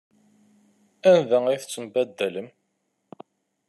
[1.11, 2.47] Anda ay tent-tembaddalem?